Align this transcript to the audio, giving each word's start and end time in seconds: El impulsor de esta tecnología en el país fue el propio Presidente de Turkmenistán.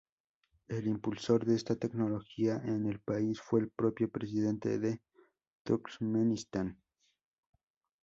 El 0.67 0.87
impulsor 0.87 1.45
de 1.45 1.53
esta 1.53 1.75
tecnología 1.75 2.59
en 2.65 2.87
el 2.87 2.99
país 3.01 3.39
fue 3.39 3.59
el 3.59 3.69
propio 3.69 4.09
Presidente 4.09 4.79
de 4.79 4.99
Turkmenistán. 5.63 6.79